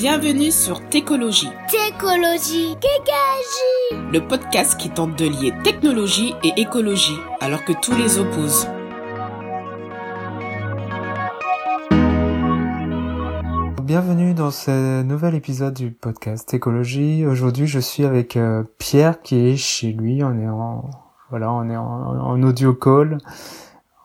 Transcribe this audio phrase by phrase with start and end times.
[0.00, 1.48] Bienvenue sur Técologie.
[1.68, 4.12] Técologie, Kékagie.
[4.12, 8.68] Le podcast qui tente de lier technologie et écologie alors que tous les opposent.
[13.82, 17.26] Bienvenue dans ce nouvel épisode du podcast Écologie.
[17.26, 20.22] Aujourd'hui, je suis avec euh, Pierre qui est chez lui.
[20.22, 20.90] On est en
[21.30, 23.18] voilà, on est en, audio call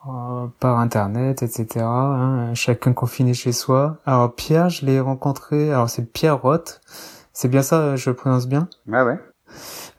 [0.08, 1.84] euh, par internet, etc.
[1.84, 3.98] Hein, chacun confiné chez soi.
[4.04, 5.70] Alors Pierre, je l'ai rencontré.
[5.72, 6.80] Alors c'est Pierre Roth.
[7.32, 8.68] C'est bien ça, je le prononce bien?
[8.86, 9.18] Ouais ouais.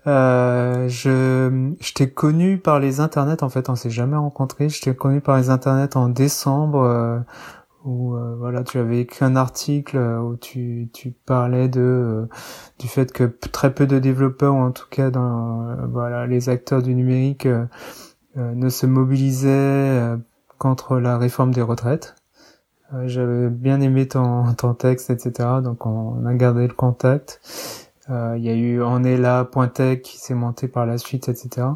[0.07, 4.69] Euh, je je t'ai connu par les internets en fait, on s'est jamais rencontré.
[4.69, 6.83] Je t'ai connu par les internets en décembre.
[6.83, 7.19] Euh,
[7.83, 12.25] où euh, voilà tu avais écrit un article où tu, tu parlais de euh,
[12.79, 16.81] du fait que très peu de développeurs ou en tout cas dans voilà les acteurs
[16.81, 17.47] du numérique
[18.35, 20.17] ne se mobilisaient
[20.57, 22.15] contre la réforme des retraites.
[23.05, 25.49] J'avais bien aimé ton, ton texte, etc.
[25.63, 27.41] Donc on, a gardé le contact.
[28.09, 31.67] Il y a eu On est là, Pointec qui s'est monté par la suite, etc.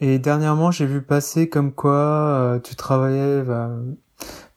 [0.00, 3.70] Et dernièrement, j'ai vu passer comme quoi tu travaillais bah,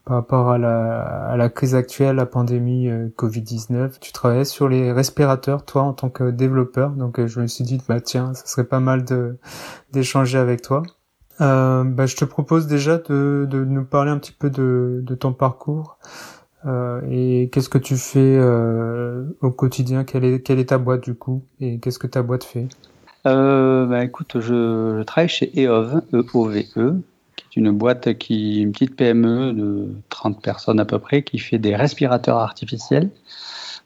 [0.05, 3.99] par rapport à la, à la crise actuelle, la pandémie euh, Covid-19.
[3.99, 6.91] Tu travaillais sur les respirateurs, toi, en tant que développeur.
[6.91, 9.37] Donc, euh, je me suis dit, bah tiens, ça serait pas mal de
[9.91, 10.83] d'échanger avec toi.
[11.41, 15.97] Euh, bah, je te propose déjà de, nous parler un petit peu de, ton parcours
[16.65, 20.03] euh, et qu'est-ce que tu fais euh, au quotidien?
[20.03, 21.43] Quelle est, est ta boîte du coup?
[21.59, 22.67] Et qu'est-ce que ta boîte fait?
[23.23, 27.01] Bah, écoute, je, travaille chez EOV, E-O-V-E,
[27.55, 31.75] une boîte qui, une petite PME de 30 personnes à peu près, qui fait des
[31.75, 33.09] respirateurs artificiels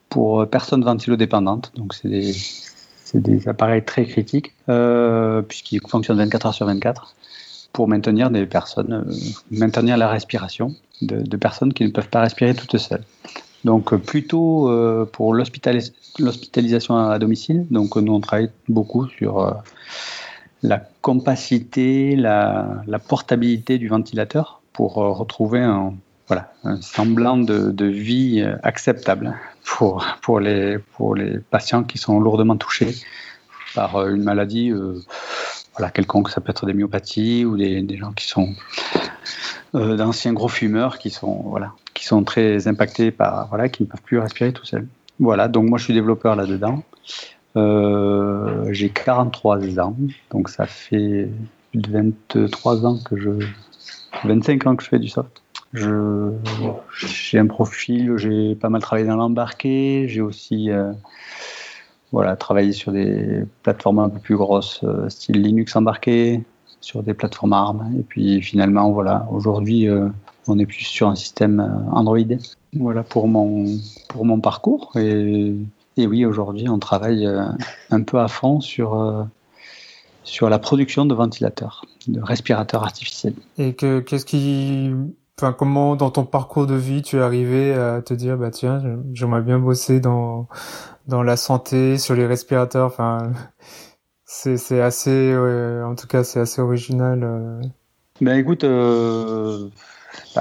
[0.10, 1.72] pour personnes ventilodépendantes.
[1.76, 2.10] Donc c'est
[3.14, 4.54] des, appareils très critiques,
[5.48, 7.16] puisqu'ils fonctionnent 24 heures sur 24
[7.76, 9.14] pour maintenir des personnes, euh,
[9.52, 13.04] maintenir la respiration de, personnes qui ne peuvent pas respirer toutes seules.
[13.66, 17.68] Donc euh, plutôt euh, pour l'hospitalisation à domicile.
[17.70, 19.62] Donc nous on travaille beaucoup sur
[20.64, 25.94] la compacité, la, portabilité du ventilateur pour retrouver un,
[26.30, 29.36] voilà, un semblant de, vie acceptable
[29.66, 32.96] pour, pour, les, pour les patients qui sont lourdement touchés
[33.76, 34.72] par une maladie
[35.78, 36.30] voilà, quelconque.
[36.30, 38.54] Ça peut être des myopathies ou des, gens qui sont
[39.74, 44.02] d'anciens gros fumeurs qui sont, voilà, qui sont très impactés par, voilà, qui ne peuvent
[44.02, 44.88] plus respirer tout seuls.
[45.20, 46.84] Voilà, donc moi je suis développeur là-dedans.
[47.56, 49.96] Euh, j'ai 43 ans,
[50.30, 51.30] donc ça fait
[51.74, 53.32] 23 ans que je.
[54.24, 55.42] 25 ans que je fais du soft.
[55.74, 60.92] J'ai un profil, j'ai pas mal travaillé dans l'embarqué, j'ai aussi euh,
[62.16, 66.44] voilà, travaillé sur des plateformes un peu plus grosses, euh, style Linux embarqué,
[66.82, 67.94] sur des plateformes ARM.
[68.00, 69.88] Et puis finalement, voilà, aujourd'hui,
[70.48, 72.20] on est plus sur un système Android.
[72.74, 73.66] Voilà pour mon,
[74.10, 74.92] pour mon parcours.
[74.96, 75.56] Et
[75.98, 77.46] et oui, aujourd'hui, on travaille euh,
[77.90, 79.24] un peu à fond sur, euh,
[80.24, 83.36] sur la production de ventilateurs, de respirateurs artificiels.
[83.58, 84.92] Et que, qu'est-ce qui,
[85.38, 88.82] enfin, comment dans ton parcours de vie tu es arrivé à te dire, bah tiens,
[89.14, 90.48] j'aimerais bien bosser dans,
[91.08, 93.32] dans la santé, sur les respirateurs, enfin,
[94.26, 97.24] c'est, c'est assez, en tout cas, c'est assez original.
[97.24, 97.62] Euh.
[98.22, 99.70] Ben écoute, euh,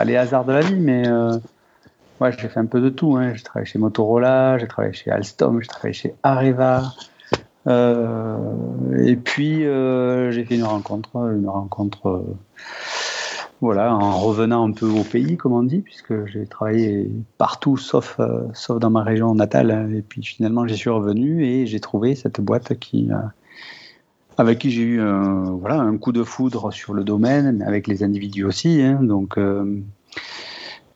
[0.05, 1.09] les hasards de la vie, mais
[2.21, 3.17] Ouais, j'ai fait un peu de tout.
[3.17, 3.35] Hein.
[3.35, 6.83] J'ai travaillé chez Motorola, j'ai travaillé chez Alstom, j'ai travaillé chez Areva.
[7.67, 8.37] Euh,
[9.05, 12.37] et puis euh, j'ai fait une rencontre, une rencontre, euh,
[13.65, 18.21] voilà, en revenant un peu au pays, comme on dit, puisque j'ai travaillé partout sauf
[18.53, 19.91] sauf dans ma région natale.
[19.95, 23.11] Et puis finalement, j'y suis revenu et j'ai trouvé cette boîte qui
[24.37, 27.87] avec qui j'ai eu un, voilà un coup de foudre sur le domaine, mais avec
[27.87, 28.83] les individus aussi.
[28.83, 29.01] Hein.
[29.03, 29.39] donc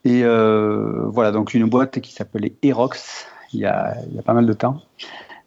[0.05, 4.53] et euh, voilà, donc une boîte qui s'appelait Erox il y, a, pas mal de
[4.53, 4.81] temps.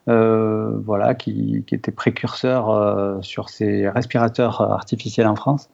[0.07, 5.69] Euh, voilà, qui, était précurseur euh, sur ces respirateurs artificiels en France.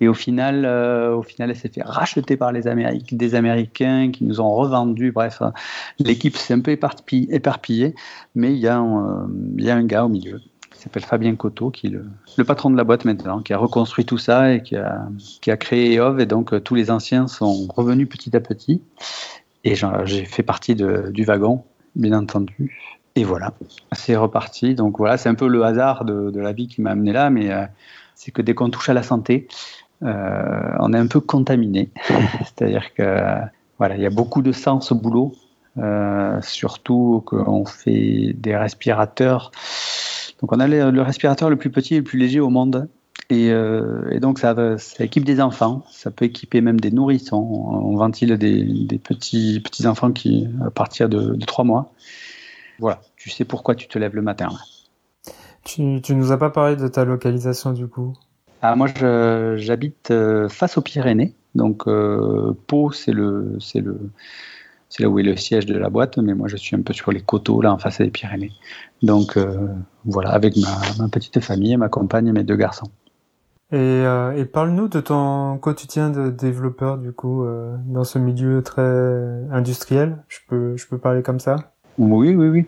[0.00, 4.24] Et au final, au final, elle s'est fait racheter par les Américains, des Américains qui
[4.24, 5.10] nous ont revendu.
[5.10, 5.42] Bref,
[5.98, 7.94] l'équipe s'est un peu éparpillée,
[8.34, 10.40] mais il y, a un, il y a un gars au milieu
[10.78, 11.90] qui s'appelle Fabien Coteau, qui est
[12.36, 15.96] le, patron de la boîte maintenant, qui a reconstruit tout ça et qui a, créé
[15.96, 16.20] EOV.
[16.20, 18.80] Et donc, euh, tous les anciens sont revenus petit à petit.
[19.64, 19.74] Et
[20.04, 21.64] j'ai fait partie du wagon,
[21.96, 22.78] bien entendu.
[23.16, 23.52] Et voilà,
[23.90, 24.76] c'est reparti.
[24.76, 27.50] Donc voilà, c'est un peu le hasard de, la vie qui m'a amené là, mais
[27.50, 27.64] euh,
[28.18, 29.48] c'est que dès qu'on touche à la santé,
[30.02, 31.90] euh, on est un peu contaminé.
[32.44, 33.38] C'est-à-dire que
[33.78, 35.34] voilà, il y a beaucoup de sens au boulot,
[35.78, 39.52] euh, surtout qu'on fait des respirateurs
[40.40, 42.88] donc on a le, respirateur le plus petit et le plus léger au monde
[43.30, 47.36] Et, euh, et, donc ça, ça équipe des enfants, ça peut équiper même des nourrissons.
[47.36, 51.92] On ventile des, des petits, petits enfants qui, à partir de, de 3 mois.
[52.78, 54.50] Voilà, tu sais pourquoi tu te lèves le matin.
[55.68, 58.14] Tu, tu nous as pas parlé de ta localisation du coup?
[58.62, 58.88] Ah, Moi
[59.56, 61.34] j'habite euh, face aux Pyrénées.
[61.54, 64.10] Donc euh, Pau, c'est le, c'est le,
[64.88, 66.94] c'est là où est le siège de la boîte, mais moi je suis un peu
[66.94, 68.52] sur les coteaux là en face des Pyrénées.
[69.02, 69.68] Donc euh,
[70.06, 72.88] voilà, avec ma, ma, petite famille, ma compagne et mes deux garçons.
[73.70, 78.62] Et, euh, et parle-nous de ton quotidien de développeur du coup euh, dans ce milieu
[78.62, 80.16] très industriel.
[80.28, 81.74] Je peux, je peux parler comme ça?
[81.98, 82.66] Oui, oui, oui.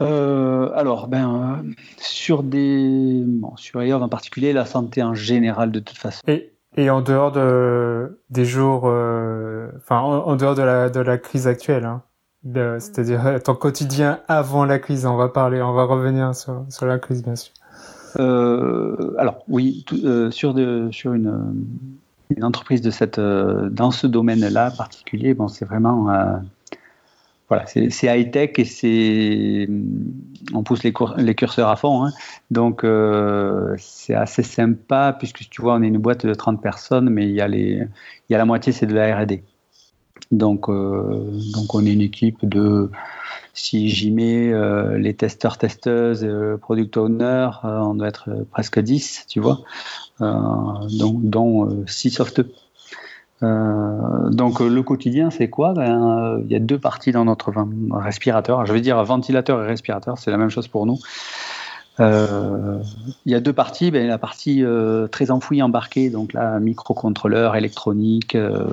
[0.00, 1.64] Euh, alors, ben,
[1.98, 6.20] sur des, bon, sur ailleurs en particulier, la santé en général de toute façon.
[6.28, 11.16] Et, et en dehors de des jours, enfin, en, en, dehors de la de la
[11.16, 12.02] crise actuelle, hein,
[12.78, 15.06] c'est-à-dire ton quotidien avant la crise.
[15.06, 17.52] On va parler, on va revenir sur sur la crise bien sûr.
[18.18, 21.66] Euh, alors oui, tout, euh, sur, de, sur une,
[22.34, 26.08] une, entreprise de cette, euh, dans ce domaine-là particulier, bon, c'est vraiment
[27.48, 29.68] voilà, c'est high tech et c'est
[30.52, 30.92] on pousse les,
[31.34, 32.04] curseurs à fond.
[32.04, 32.12] Hein.
[32.50, 37.08] Donc euh, c'est assez sympa puisque tu vois, on est une boîte de 30 personnes,
[37.08, 37.86] mais il y a les
[38.28, 39.44] il y a la moitié c'est de la R&D.
[40.32, 42.90] Donc euh, donc on est une équipe de
[43.56, 48.78] si j'y mets euh, les testeurs, testeuses, euh, product owners, euh, on doit être presque
[48.78, 49.60] 10, tu vois,
[50.20, 52.52] dont, dont 6 softeux.
[53.42, 55.72] Donc le quotidien, c'est quoi?
[55.74, 57.52] Ben, Il y a deux parties dans notre
[57.92, 58.64] respirateur.
[58.66, 60.98] Je veux dire ventilateur et respirateur, c'est la même chose pour nous.
[61.98, 62.82] Euh,
[63.24, 63.90] il y a deux parties.
[63.90, 68.66] Ben, la partie euh, très enfouie embarquée, donc là, microcontrôleur électronique, euh,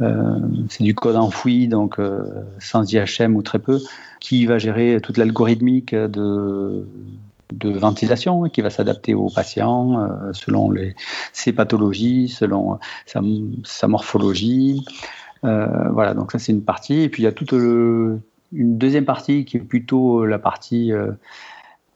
[0.00, 0.38] euh
[0.68, 2.22] c'est du code enfoui, donc euh,
[2.58, 3.80] sans IHM ou très peu,
[4.20, 6.86] qui va gérer toute l'algorithmique de,
[7.52, 10.94] de ventilation, qui va s'adapter aux patients selon les,
[11.32, 13.20] ses pathologies, selon sa,
[13.64, 14.84] sa morphologie.
[15.42, 17.00] voilà, donc ça c'est une partie.
[17.00, 18.20] Et puis il y a toute une
[18.52, 20.92] deuxième partie qui est plutôt la partie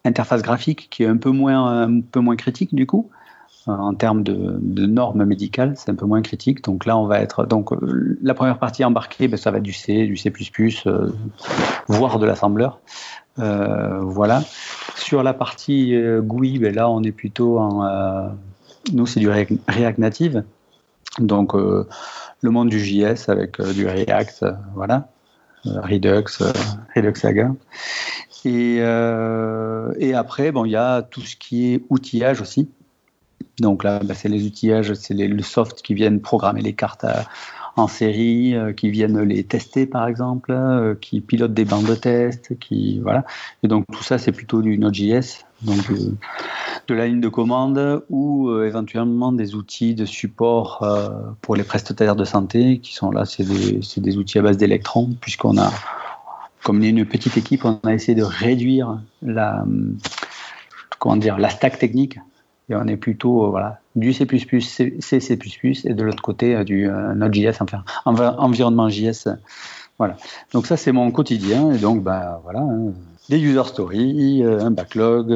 [0.05, 3.11] interface graphique qui est un peu moins, un peu moins critique du coup.
[3.67, 6.63] En termes de, normes médicales, c'est un peu moins critique.
[6.63, 7.47] Donc là, on va être.
[7.47, 10.33] Donc euh, la première partie embarquée, ben, ça va être du C, du C,
[10.87, 11.11] euh,
[11.89, 12.79] voire de l'assembleur.
[13.41, 14.43] Euh, voilà.
[14.95, 18.31] Sur la partie GUI, ben, là, on est plutôt en.
[18.93, 20.45] nous, c'est du React Native.
[21.19, 24.45] Donc le monde du JS avec du React,
[24.77, 25.09] voilà.
[25.65, 26.25] Redux,
[26.95, 27.51] Redux Saga.
[28.45, 32.69] Et, et après, bon, il y a tout ce qui est outillage aussi.
[33.59, 37.07] Donc là, bah, c'est les outillages, c'est le soft qui viennent programmer les cartes
[37.77, 41.95] en série, euh, qui viennent les tester par exemple, euh, qui pilotent des bandes de
[41.95, 43.25] test, qui voilà.
[43.63, 46.17] Et donc tout ça, c'est plutôt du Node.js, donc euh,
[46.89, 50.87] de la ligne de commande ou éventuellement des outils de support
[51.43, 53.25] pour les prestataires de santé qui sont là.
[53.25, 55.71] C'est des, outils à base d'électrons puisqu'on a
[56.63, 59.65] comme on est une petite équipe, on a essayé de réduire la,
[60.99, 62.19] comment dire, la stack technique.
[62.69, 64.27] Et on est plutôt euh, voilà, du C++,
[64.61, 65.39] C, C++,
[65.85, 69.29] et de l'autre côté euh, du euh, Node.js, enfin, environnement JS.
[69.99, 70.17] Voilà.
[70.53, 71.73] Donc ça, c'est mon quotidien.
[71.73, 72.93] Et donc, bah, voilà, hein,
[73.29, 75.35] des user stories, un backlog,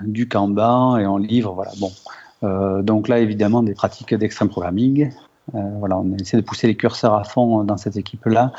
[0.00, 1.52] du Kanban, et on livre.
[1.54, 1.72] Voilà.
[1.80, 2.82] Bon.
[2.82, 5.10] donc là, évidemment, des pratiques d'extreme programming.
[5.52, 8.52] voilà, on essaie de pousser les curseurs à fond dans cette équipe-là.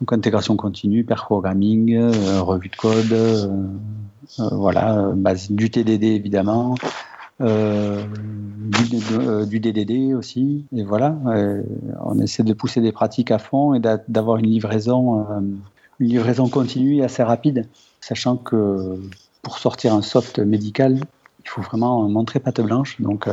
[0.00, 3.48] Donc intégration continue, pair programming, euh, revue de code, euh,
[4.38, 6.76] euh, voilà, base du TDD évidemment,
[7.40, 7.46] du,
[9.46, 11.16] du, DDD aussi, et voilà,
[12.04, 15.24] on essaie de pousser des pratiques à fond et d'avoir une livraison,
[16.00, 17.68] une livraison continue et assez rapide,
[18.00, 18.98] sachant que
[19.42, 20.98] pour sortir un soft médical,
[21.44, 23.28] il faut vraiment montrer patte blanche, donc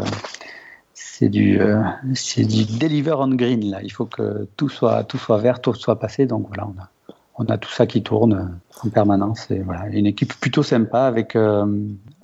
[1.17, 1.81] c'est du, euh,
[2.13, 3.79] c'est du deliver on green là.
[3.81, 6.25] Il faut que tout soit, tout soit vert, tout soit passé.
[6.25, 6.89] Donc voilà, on a,
[7.38, 9.50] on a tout ça qui tourne en permanence.
[9.50, 11.65] Et voilà, une équipe plutôt sympa avec euh,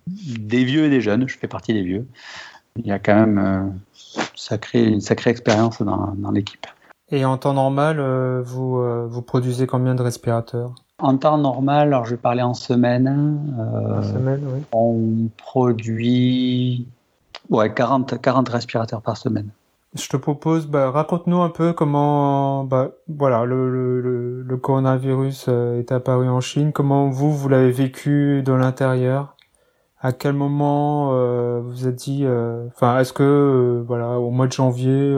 [0.08, 1.26] des vieux et des jeunes.
[1.30, 2.06] Je fais partie des vieux.
[2.76, 3.64] Il y a quand même euh,
[4.36, 6.68] sacré, une sacrée expérience dans, dans l'équipe.
[7.12, 10.76] Et en temps normal, euh, vous, vous produisez combien de respirateurs?
[11.00, 13.08] En temps normal, alors je vais parler en semaine.
[13.58, 14.62] en semaine, oui.
[14.74, 16.88] On produit
[17.52, 19.50] Ouais, 40, 40 respirateurs par semaine.
[19.94, 25.80] Je te propose, bah, raconte-nous un peu comment, bah, voilà, le, le, le coronavirus euh,
[25.80, 26.72] est apparu en Chine.
[26.72, 29.36] Comment vous, vous l'avez vécu de l'intérieur?
[30.00, 34.48] À quel moment euh, vous êtes dit, euh, enfin, est-ce que, euh, voilà, au mois
[34.48, 35.14] de janvier,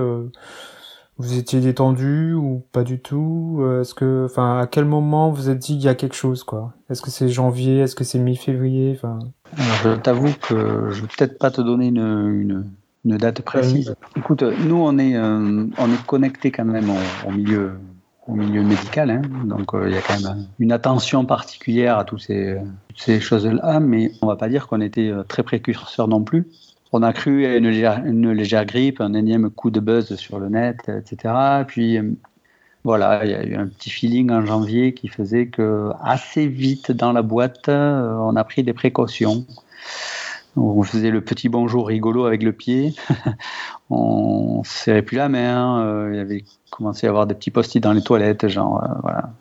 [1.20, 3.63] vous étiez détendu ou pas du tout?
[3.80, 6.74] Est-ce que, enfin, à quel moment vous êtes dit il y a quelque chose, quoi?
[6.90, 7.78] Est-ce que c'est janvier?
[7.82, 8.94] Est-ce que c'est mi-février?
[8.96, 9.20] Enfin.
[9.57, 12.65] Alors, je t'avoue que je vais peut-être pas te donner une,
[13.05, 13.95] une, date précise.
[14.15, 16.89] Écoute, nous on est on est connecté quand même
[17.27, 17.74] au, milieu
[18.27, 19.22] au milieu médical, hein.
[19.45, 22.57] donc il y a quand même une attention particulière à toutes ces,
[22.95, 26.48] ces choses-là, mais on va pas dire qu'on était très précurseur non plus
[26.93, 30.77] on a cru à une légère, grippe, un énième coup de buzz sur le net,
[30.88, 31.33] etc.
[31.67, 32.12] Puis euh,
[32.84, 36.92] voilà, il y a eu un petit feeling en janvier qui faisait que assez vite
[36.92, 39.46] dans la boîte, euh, on a pris des précautions.
[40.56, 42.94] On faisait le petit bonjour rigolo avec le pied.
[43.90, 45.82] on serrait plus la main.
[45.86, 49.34] Euh, il y avait commencé à avoir des petits post-it dans les toilettes, genre voilà,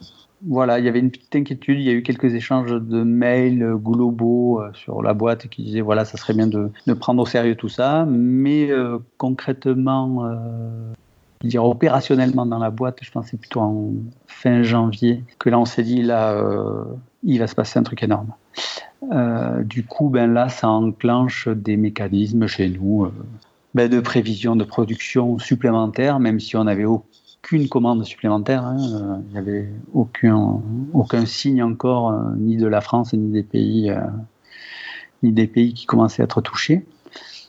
[0.44, 1.78] voilà, il y avait une petite inquiétude.
[1.78, 5.80] Il y a eu quelques échanges de mails globaux euh, sur la boîte qui disaient
[5.80, 8.04] voilà, ça serait bien de, prendre au sérieux tout ça.
[8.06, 10.92] Mais euh, concrètement, euh,
[11.48, 13.92] dire opérationnellement dans la boîte, je pense c'est plutôt en
[14.26, 16.36] fin janvier que là on s'est dit là,
[17.22, 18.32] il va se passer un truc énorme.
[19.64, 23.08] du coup, ben là, ça enclenche des mécanismes chez nous.
[23.74, 27.06] Ben de prévision de production supplémentaire, même si on avait aucun
[27.42, 28.64] aucune commande supplémentaire.
[28.64, 28.76] Hein.
[28.80, 30.60] Euh, il n'y avait aucun,
[30.92, 34.00] aucun signe encore, euh, ni de la France, ni des pays, euh,
[35.22, 36.84] ni des pays qui commençaient à être touchés.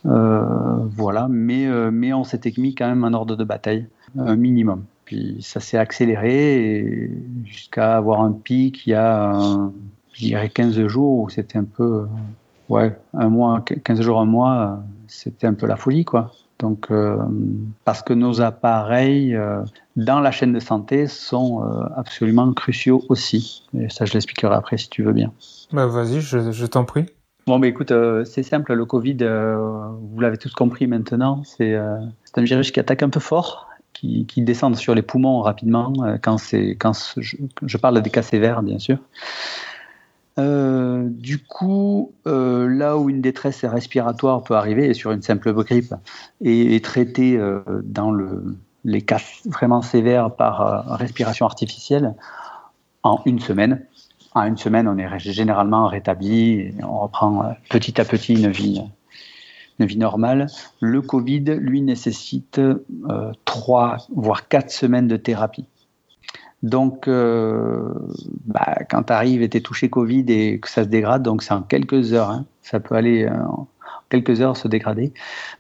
[0.04, 4.84] Voilà, mais, mais on s'était mis quand même un ordre de bataille, un minimum.
[5.06, 7.12] Puis ça s'est accéléré
[7.46, 9.34] jusqu'à avoir un pic il y a,
[10.14, 12.06] je dirais, 15 jours où c'était un peu,
[12.70, 16.32] ouais, un mois, 15 jours, un mois, c'était un peu la folie, quoi.
[16.60, 17.18] Donc, euh,
[17.84, 19.62] parce que nos appareils euh,
[19.98, 23.64] dans la chaîne de santé sont euh, absolument cruciaux aussi.
[23.78, 25.34] Et ça, je l'expliquerai après si tu veux bien.
[25.74, 27.06] Bah, vas-y, je, t'en prie.
[27.46, 27.94] Bon, mais écoute,
[28.26, 28.74] c'est simple.
[28.74, 33.70] Le Covid, vous l'avez tous compris maintenant, c'est un virus qui attaque un peu fort,
[33.94, 36.38] qui, descend sur les poumons rapidement quand
[36.80, 38.98] quand je, parle des cas sévères, bien sûr.
[40.40, 45.54] Euh, du coup, euh, là où une détresse respiratoire peut arriver, et sur une simple
[45.54, 45.94] grippe,
[46.42, 52.16] et est traitée euh, dans le, les cas vraiment sévères par respiration artificielle,
[53.04, 53.86] en une semaine.
[54.36, 58.82] En une semaine, on est généralement rétabli, on reprend petit à petit une vie,
[59.80, 60.48] une vie normale.
[60.82, 62.60] Le Covid, lui, nécessite
[63.46, 65.68] trois, voire quatre semaines de thérapie.
[66.64, 67.94] Donc, euh,
[68.46, 71.44] bah, quand tu arrives et tu es touché Covid et que ça se dégrade, donc
[71.44, 72.46] c'est en quelques heures, hein.
[72.62, 73.36] ça peut aller euh,
[74.14, 75.12] quelques heures se dégrader.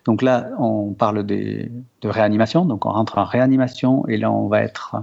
[0.05, 1.69] Donc là, on parle de
[2.03, 4.97] réanimation, donc on rentre en réanimation et là, on va être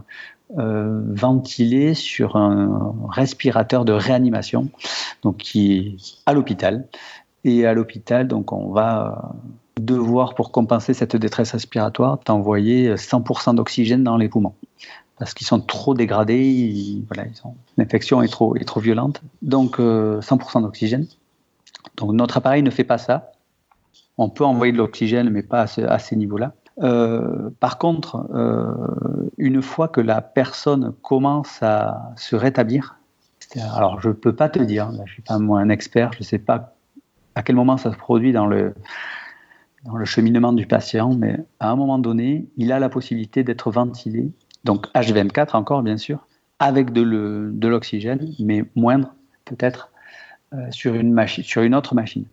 [0.59, 4.69] euh, ventilé sur un respirateur de réanimation,
[5.23, 6.87] donc qui est à l'hôpital.
[7.43, 9.33] Et à l'hôpital, donc on va
[9.81, 14.55] devoir, pour compenser cette détresse respiratoire, t'envoyer 100% d'oxygène dans les poumons
[15.19, 17.03] parce qu'ils sont trop dégradés,
[17.77, 19.21] l'infection est trop, est trop violente.
[19.43, 21.07] Donc 100% euh, d'oxygène.
[21.97, 23.33] Donc notre appareil ne fait pas ça.
[24.23, 26.53] On peut envoyer de l'oxygène, mais pas à, ces niveaux-là.
[26.83, 32.99] Euh, par contre, euh, une fois que la personne commence à se rétablir,
[33.75, 36.19] alors je ne peux pas te dire, je ne suis pas moi un expert, je
[36.19, 36.75] ne sais pas
[37.35, 38.75] à quel moment ça se produit dans le,
[39.87, 43.71] dans le cheminement du patient, mais à un moment donné, il a la possibilité d'être
[43.71, 44.31] ventilé
[44.65, 46.27] donc HVM4 encore bien sûr,
[46.59, 49.15] avec de l'oxygène, mais moindre
[49.47, 49.91] peut-être
[50.53, 50.95] euh, sur,
[51.43, 52.27] sur une autre machine.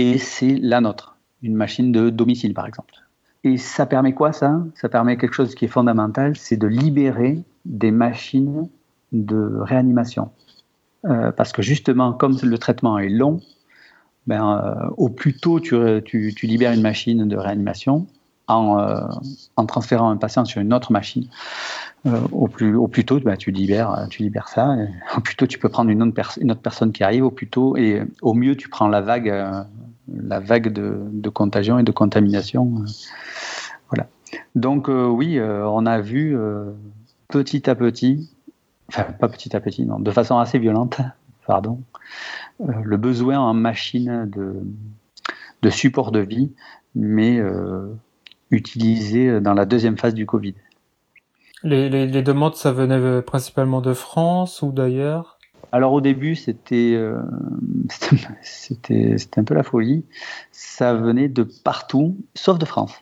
[0.00, 2.94] Et c'est la nôtre, une machine de domicile par exemple.
[3.44, 4.64] Et ça permet quoi ça?
[4.74, 8.70] Ça permet quelque chose qui est fondamental, c'est de libérer des machines
[9.12, 10.30] de réanimation.
[11.04, 13.42] Euh, parce que justement, comme le traitement est long,
[14.26, 15.76] ben, euh, au plus tôt tu,
[16.06, 18.06] tu, libères une machine de réanimation,
[18.50, 19.00] euh,
[19.56, 21.28] en, transférant un patient sur une autre machine.
[22.06, 24.74] Euh, au, plus, tôt, bah, tu, libères, tu libères ça.
[25.16, 27.24] au plus tôt, tu peux prendre une autre, personne qui arrive.
[27.24, 29.62] Au plus tôt, et au mieux, tu prends la vague, euh,
[30.08, 32.84] la vague de, contagion et de contamination.
[33.88, 34.08] voilà.
[34.54, 36.36] Donc, oui, on a vu
[37.28, 38.30] petit à petit,
[38.88, 41.00] enfin, pas petit à petit, non, de façon assez violente,
[41.46, 41.80] pardon,
[42.60, 44.28] le besoin en machine
[45.62, 46.50] de support de vie,
[46.94, 47.40] mais
[48.50, 50.54] utilisé dans la deuxième phase du Covid.
[51.62, 55.38] Les, les, demandes, ça venait principalement de France ou d'ailleurs?
[55.72, 57.20] Alors au début, c'était euh,
[58.42, 60.04] c'était un peu la folie.
[60.52, 62.94] Ça venait de partout, sauf de France.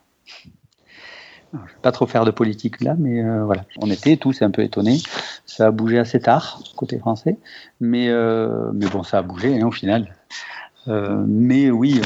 [1.52, 3.64] je ne vais pas trop faire de politique là, mais euh, voilà.
[3.80, 4.98] On était tous un peu étonnés.
[5.46, 7.38] Ça a bougé assez tard côté français,
[7.80, 10.14] mais euh, mais bon, ça a bougé hein, au final.
[10.86, 12.00] mais oui,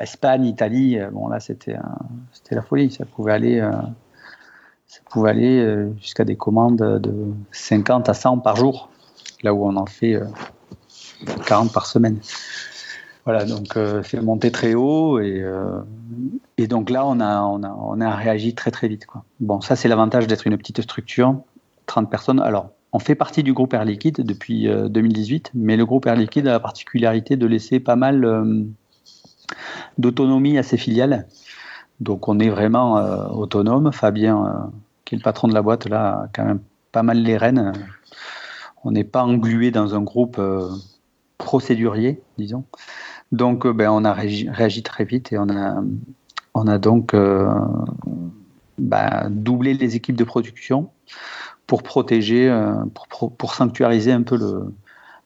[0.00, 1.76] Espagne, Italie, euh, bon là c'était
[2.32, 3.72] c'était la folie, ça pouvait aller euh,
[5.16, 8.90] euh, jusqu'à des commandes de 50 à 100 par jour,
[9.42, 10.18] là où on en fait
[11.46, 12.18] 40 par semaine.
[13.24, 15.44] Voilà, donc c'est monté très haut et,
[16.66, 19.06] donc là on a, réagi très très vite.
[19.38, 21.36] Bon, ça c'est l'avantage d'être une petite structure,
[21.86, 22.40] 30 personnes.
[22.40, 26.48] Alors on fait partie du groupe Air Liquide depuis 2018, mais le groupe Air Liquide
[26.48, 28.24] a la particularité de laisser pas mal
[29.98, 31.26] d'autonomie à ses filiales.
[32.00, 32.94] Donc on est vraiment
[33.30, 33.92] autonome.
[33.92, 34.70] Fabien,
[35.04, 37.72] qui est le patron de la boîte, là, a quand même pas mal les rênes.
[38.84, 40.40] On n'est pas englué dans un groupe
[41.38, 42.64] procédurier, disons.
[43.30, 45.82] Donc, ben, on a réagi, très vite et on a,
[46.54, 47.14] on a donc
[48.78, 50.90] ben, doublé les équipes de production
[51.66, 52.50] pour protéger,
[53.08, 54.74] pour, pour, sanctuariser un peu le,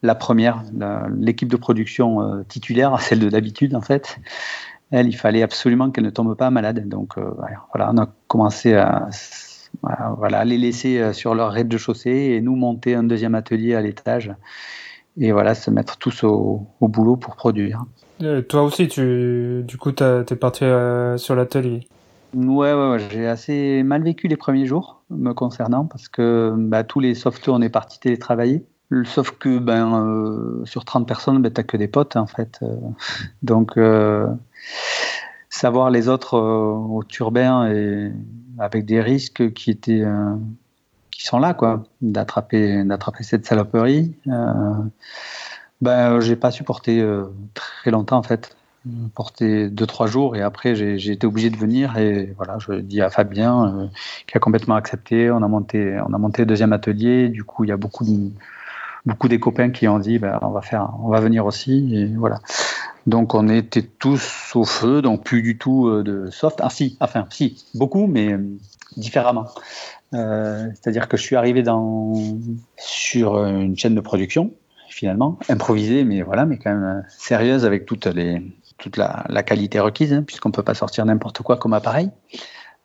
[0.06, 0.62] la première,
[1.18, 4.18] l'équipe de production titulaire, celle de d'habitude en fait.
[4.92, 6.88] Elle, il fallait absolument qu'elle ne tombe pas malade.
[6.88, 9.08] Donc voilà, on a commencé à
[10.16, 14.32] voilà, les laisser sur leur rez-de-chaussée et nous monter un deuxième atelier à l'étage
[15.18, 17.84] et voilà, se mettre tous au, boulot pour produire.
[18.22, 21.86] Euh, toi aussi, tu, du coup, tu es parti euh, sur l'atelier?
[22.34, 26.84] Ouais, ouais, ouais j'ai assez mal vécu les premiers jours me concernant parce que bah,
[26.84, 28.66] tous les softwares, on est parti télétravailler.
[29.04, 32.60] Sauf que ben, euh, sur 30 personnes, ben, tu que des potes en fait.
[33.42, 33.78] donc,
[35.48, 38.12] savoir les autres au turbin et
[38.58, 40.04] avec des risques qui étaient
[41.16, 44.14] qui sont là, quoi, d'attraper, d'attraper cette saloperie.
[44.28, 44.74] Euh,
[45.80, 47.24] ben, j'ai pas supporté euh,
[47.54, 48.54] très longtemps en fait,
[49.14, 53.00] porté deux trois jours et après j'ai, été obligé de venir et voilà, je dis
[53.00, 53.86] à Fabien euh,
[54.26, 55.30] qui a complètement accepté.
[55.30, 57.30] On a monté, on a monté le deuxième atelier.
[57.30, 58.30] Du coup, il y a beaucoup de,
[59.06, 62.06] beaucoup des copains qui ont dit, ben, on va faire, on va venir aussi et
[62.06, 62.40] voilà.
[63.06, 66.60] Donc on était tous au feu, donc plus du tout euh, de soft.
[66.62, 68.36] Ah si, enfin si, beaucoup, mais
[68.96, 69.46] différemment.
[70.14, 72.14] Euh, c'est-à-dire que je suis arrivé dans,
[72.76, 74.52] sur une chaîne de production,
[74.88, 78.42] finalement, improvisée, mais voilà, mais quand même sérieuse avec toutes les,
[78.78, 82.10] toute la, qualité requise, hein, puisqu'on ne peut pas sortir n'importe quoi comme appareil.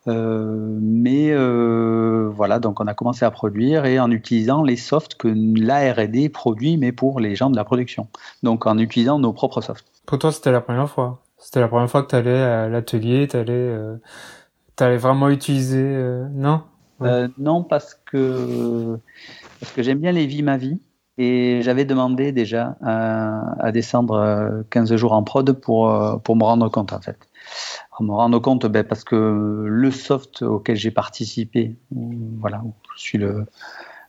[0.08, 5.16] Euh, mais euh, voilà, donc on a commencé à produire et en utilisant les softs
[5.16, 8.08] que la R&D produit, mais pour les gens de la production.
[8.44, 9.86] Donc en utilisant nos propres softs.
[10.06, 11.22] Pour toi, c'était la première fois.
[11.38, 13.76] C'était la première fois que tu allais à l'atelier, tu allais,
[14.80, 15.98] allais vraiment utiliser,
[16.34, 16.62] non?
[17.02, 18.98] Euh, non, parce que,
[19.60, 20.80] parce que j'aime bien les vies ma vie.
[21.18, 26.44] Et j'avais demandé déjà à, descendre 15 euh, jours en prod pour, euh, pour me
[26.44, 27.18] rendre compte, en fait.
[27.92, 32.62] Pour me rendre compte, ben, parce que le soft auquel j'ai participé, voilà,
[32.96, 33.46] je suis le,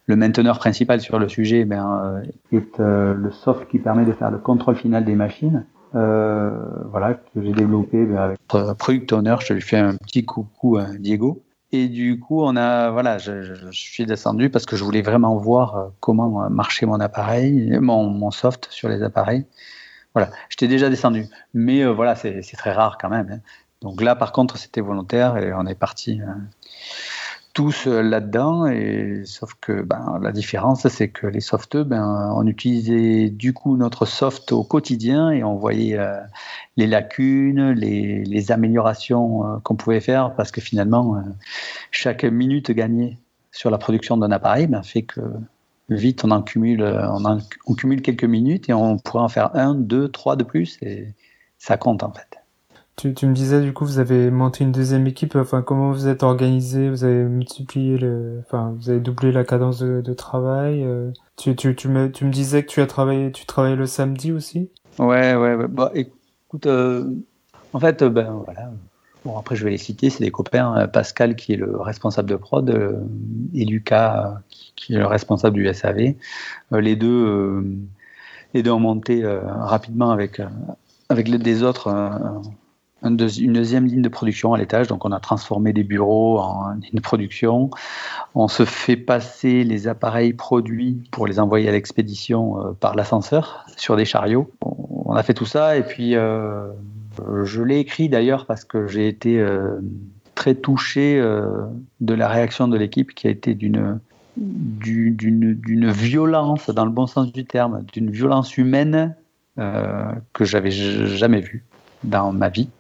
[0.09, 4.77] mainteneur principal sur le sujet, ben, est le soft qui permet de faire le contrôle
[4.77, 5.65] final des machines.
[5.93, 8.39] voilà, que j'ai développé ben, avec
[8.79, 9.37] Product Owner.
[9.41, 11.43] Je lui fais un petit coucou à Diego.
[11.75, 15.77] Et du coup, on a, voilà, je, suis descendu parce que je voulais vraiment voir
[15.77, 19.47] euh, comment marchait mon appareil, mon, soft sur les appareils.
[20.15, 23.31] Voilà, j'étais déjà descendu, mais euh, voilà, c'est très rare quand même.
[23.33, 23.39] Hein.
[23.83, 26.21] Donc là, par contre, c'était volontaire et on est parti.
[26.27, 26.39] Hein
[27.53, 32.47] tous euh, là-dedans, et sauf que ben, la différence, c'est que les softs, ben, on
[32.47, 36.19] utilisait du coup notre soft au quotidien et on voyait euh,
[36.77, 41.23] les lacunes, les, améliorations euh, qu'on pouvait faire, parce que finalement,
[41.91, 43.19] chaque minute gagnée
[43.51, 45.21] sur la production d'un appareil ben, fait que
[45.91, 50.09] vite on en on, en, cumule quelques minutes et on pourrait en faire un, deux,
[50.09, 51.15] trois de plus, et
[51.59, 52.42] ça compte en fait.
[52.97, 55.35] Tu, tu me disais du coup vous avez monté une deuxième équipe.
[55.35, 56.91] Enfin comment vous êtes organisé?
[56.91, 60.85] Vous avez multiplié le, enfin vous avez doublé la cadence de, de travail.
[60.85, 63.87] Euh, tu, tu, tu me tu me disais que tu as travaillé tu travaillais le
[63.87, 64.71] samedi aussi?
[64.99, 65.55] Ouais ouais.
[65.55, 65.69] ouais.
[65.69, 67.11] Bah écoute, euh,
[67.73, 68.71] en fait euh, ben voilà.
[69.25, 70.87] Bon après je vais les citer, c'est des copains.
[70.89, 73.01] Pascal qui est le responsable de prod
[73.55, 74.41] et Lucas
[74.77, 76.15] qui est le responsable du SAV.
[76.73, 77.65] les deux
[78.53, 80.43] les deux ont monté rapidement avec
[81.09, 81.89] avec l'aide des autres
[83.05, 84.87] une deuxième ligne de production à l'étage.
[84.87, 87.71] Donc, on a transformé des bureaux en ligne de production.
[88.35, 93.67] On se fait passer les appareils produits pour les envoyer à l'expédition euh, par l'ascenseur
[93.77, 94.51] sur des chariots.
[94.61, 96.69] On a fait tout ça et puis euh,
[97.45, 99.81] je l'ai écrit d'ailleurs parce que j'ai été euh,
[100.35, 101.21] très touché
[102.01, 104.01] de la réaction de l'équipe qui a été d'une
[104.35, 109.15] d'une violence dans le bon sens du terme, d'une violence humaine
[109.57, 111.67] que j'avais jamais vue
[112.03, 112.71] dans ma vie.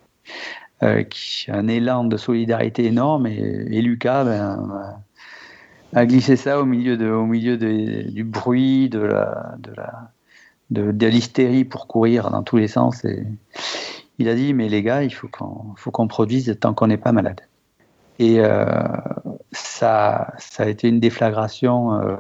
[0.83, 1.05] Euh,
[1.49, 3.27] un élan de solidarité énorme.
[3.27, 5.01] Et, Lucas ben,
[5.95, 9.55] a glissé ça au milieu, du bruit, de la,
[10.71, 13.05] de l'hystérie pour courir dans tous les sens.
[13.05, 13.25] Et
[14.19, 17.41] il a dit, mais les gars, il faut qu'on, produise tant qu'on n'est pas malade.
[18.19, 18.65] Et euh,
[19.53, 22.17] ça, ça a été une déflagration, euh,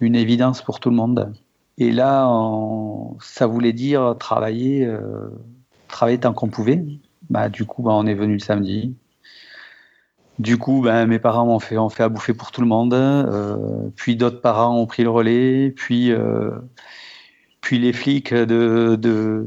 [0.00, 1.32] une évidence pour tout le monde.
[1.76, 2.30] Et là,
[3.20, 4.88] ça voulait dire travailler,
[5.94, 6.84] travailler tant qu'on pouvait.
[7.30, 8.94] Bah, du coup, bah, on est venu le samedi.
[10.38, 12.94] Du coup, ben, mes parents ont fait, ont fait à bouffer pour tout le monde.
[13.96, 15.70] puis d'autres parents ont pris le relais.
[15.70, 16.12] Puis,
[17.60, 19.46] puis les flics de, de,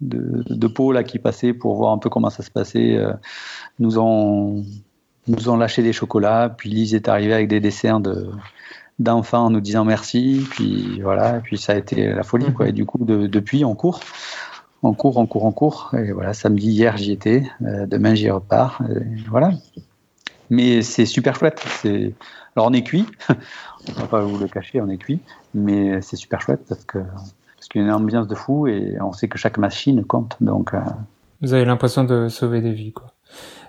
[0.00, 2.98] de, de Pau qui passaient pour voir un peu comment ça se passait
[3.78, 4.64] nous ont
[5.28, 8.30] nous ont lâché des chocolats, puis Lise est arrivée avec des desserts de
[8.98, 12.98] d'enfants en nous disant merci, puis voilà, puis ça a été la folie du coup,
[13.04, 14.00] depuis, on court,
[14.82, 15.94] on court, on court, on court.
[15.94, 18.82] Et voilà, samedi hier j'y étais, euh, demain j'y repars.
[19.28, 19.50] voilà.
[20.50, 21.62] Mais c'est super chouette.
[21.80, 22.14] C'est
[22.54, 23.06] alors on est cuit,
[23.88, 25.20] on va pas vous le cacher, on est cuit,
[25.54, 28.96] mais c'est super chouette parce que parce qu'il y a une ambiance de fou et
[29.00, 30.36] on sait que chaque machine compte.
[30.40, 30.80] Donc euh,
[31.40, 33.14] vous avez l'impression de sauver des vies quoi.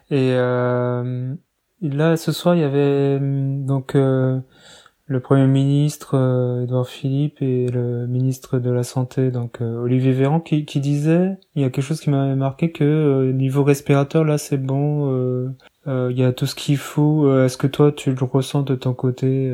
[0.10, 1.34] Et euh,
[1.82, 4.40] là, ce soir, il y avait donc euh,
[5.06, 10.14] le Premier ministre euh, Edouard Philippe et le ministre de la Santé, donc euh, Olivier
[10.14, 13.64] Véran, qui, qui disait, il y a quelque chose qui m'avait marqué que euh, niveau
[13.64, 15.54] respirateur, là, c'est bon,
[15.86, 17.30] il y a tout ce qu'il faut.
[17.44, 19.54] Est-ce que toi, tu le ressens de ton côté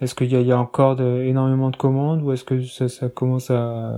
[0.00, 3.08] Est-ce qu'il y a, y a encore énormément de commandes ou est-ce que ça, ça
[3.08, 3.94] commence à,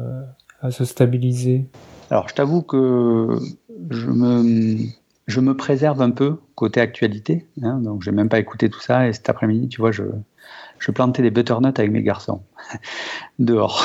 [0.61, 1.67] à se stabiliser?
[2.11, 3.39] Alors, je t'avoue que
[3.89, 4.87] je me
[5.27, 9.09] je me préserve un peu côté actualité, hein, donc j'ai même pas écouté tout ça.
[9.09, 10.05] Et cet après-midi, tu vois, je,
[10.79, 12.43] je plantais des butternuts avec mes garçons
[13.39, 13.85] dehors.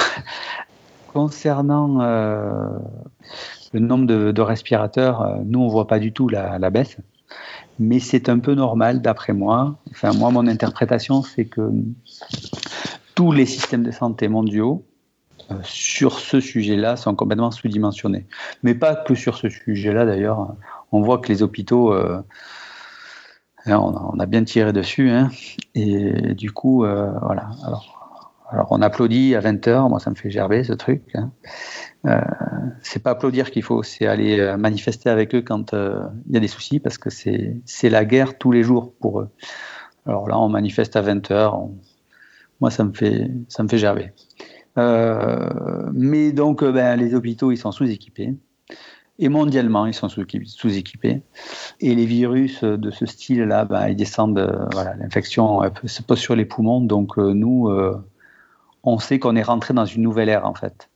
[1.14, 2.70] Concernant euh,
[3.74, 6.98] le nombre de, respirateurs, euh, nous on voit pas du tout la, la baisse,
[7.80, 9.76] mais c'est un peu normal d'après moi.
[9.92, 11.70] Enfin moi, mon interprétation, c'est que
[13.16, 14.86] tous les systèmes de santé mondiaux
[15.52, 18.26] euh, sur ce sujet-là sont complètement sous-dimensionnés.
[18.64, 20.56] Mais pas que sur ce sujet-là d'ailleurs
[20.94, 21.94] on voit que les hôpitaux,
[23.68, 25.10] euh, hein, on, a, bien tiré dessus.
[25.10, 25.30] Hein,
[25.76, 27.50] et du coup, euh, voilà.
[28.52, 31.04] Alors, on applaudit à 20h, moi ça me fait gerber ce truc.
[31.16, 31.32] Hein.
[32.06, 32.20] Euh,
[32.82, 36.50] c'est pas applaudir qu'il faut, c'est aller manifester avec eux quand il y a des
[36.50, 39.30] soucis, parce que c'est la guerre tous les jours pour eux.
[40.06, 41.72] Alors là, on manifeste à 20h,
[42.60, 44.12] moi ça me fait, ça me fait gerber.
[44.76, 48.36] mais donc, ben, les hôpitaux, ils sont sous-équipés
[49.22, 51.22] et mondialement, ils sont sous-équipés.
[51.80, 56.36] Et les virus de ce style-là, ben, ils descendent, euh, voilà, l'infection se pose sur
[56.36, 56.82] les poumons.
[56.82, 58.04] Donc euh, nous, euh,
[58.84, 60.90] on sait qu'on est rentré dans une nouvelle ère en fait.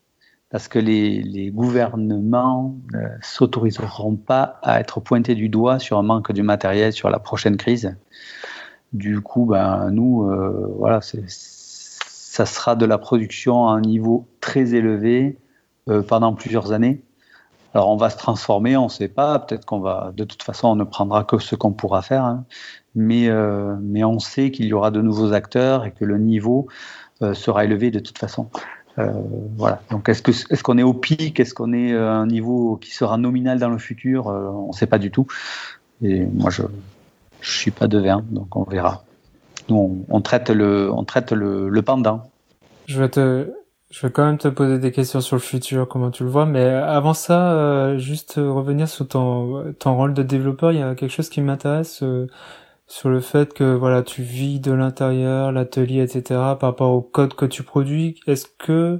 [0.50, 6.32] Parce que les, gouvernements ne s'autoriseront pas à être pointés du doigt sur un manque
[6.32, 7.96] du matériel sur la prochaine crise.
[8.92, 10.28] Du coup, ben, nous,
[10.78, 15.38] voilà, ça sera de la production à un niveau très élevé
[16.08, 17.04] pendant plusieurs années
[17.76, 19.38] alors on va se transformer, on ne sait pas.
[19.38, 22.24] Peut-être qu'on va, de toute façon, on ne prendra que ce qu'on pourra faire.
[22.24, 22.46] Hein.
[22.96, 26.68] Mais, euh, mais on sait qu'il y aura de nouveaux acteurs et que le niveau
[27.22, 28.50] euh, sera élevé de toute façon.
[28.98, 29.12] Euh,
[29.58, 29.82] voilà.
[29.92, 32.92] Donc est-ce que est-ce qu'on est au pic, est-ce qu'on est à un niveau qui
[32.92, 34.28] sera nominal dans le futur?
[34.28, 35.28] On ne sait pas du tout.
[36.02, 36.64] Et moi je
[37.42, 39.04] je suis pas de vin, donc on verra.
[39.68, 42.30] Nous on, traite le on traite le, le pendant.
[42.86, 43.52] Je vais te
[43.91, 46.45] je vais quand même te poser des questions sur le futur, comment tu le vois,
[46.45, 50.95] mais avant ça, euh, juste revenir sur ton, ton rôle de développeur, il y a
[50.95, 52.28] quelque chose qui m'intéresse euh,
[52.88, 56.24] sur le fait que voilà, tu vis de l'intérieur, l'atelier, etc.
[56.30, 59.00] Par rapport au code que tu produis, est-ce que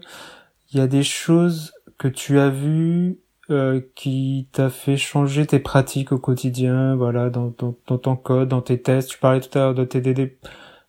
[0.72, 3.20] il y a des choses que tu as vues
[3.50, 8.50] euh, qui t'a fait changer tes pratiques au quotidien, voilà, dans, dans, dans, ton code,
[8.50, 9.10] dans tes tests?
[9.10, 10.38] Tu parlais tout à l'heure de TDD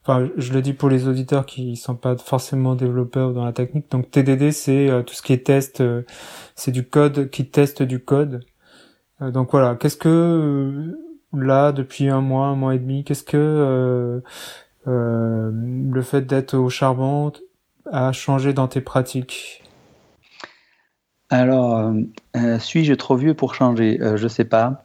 [0.07, 3.91] enfin je le dis pour les auditeurs qui sont pas forcément développeurs dans la technique.
[3.91, 6.03] Donc TDD c'est euh, tout ce qui est test euh,
[6.55, 8.45] c'est du code qui teste du code.
[9.23, 9.75] Euh, donc voilà.
[9.75, 10.97] Qu'est-ce que
[11.33, 14.23] là depuis un mois un mois et demi qu'est-ce que
[14.87, 17.33] le fait d'être au charbon
[17.91, 19.65] a changé dans tes pratiques?
[21.31, 21.93] Alors
[22.61, 23.99] suis-je trop vieux pour changer?
[24.17, 24.85] Je sais pas.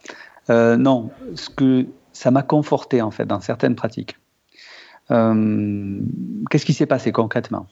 [0.50, 1.12] Non.
[1.36, 4.18] Ce que ça m'a conforté en fait dans certaines pratiques
[6.50, 7.68] qu'est-ce qui s'est passé concrètement?